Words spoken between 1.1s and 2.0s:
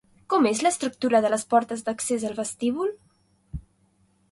de les portes